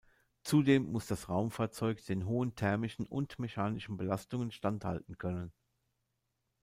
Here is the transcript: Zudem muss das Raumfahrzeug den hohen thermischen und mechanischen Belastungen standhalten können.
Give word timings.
Zudem 0.41 0.85
muss 0.91 1.05
das 1.05 1.29
Raumfahrzeug 1.29 2.03
den 2.07 2.25
hohen 2.25 2.55
thermischen 2.55 3.05
und 3.05 3.37
mechanischen 3.37 3.97
Belastungen 3.97 4.49
standhalten 4.51 5.19
können. 5.19 5.53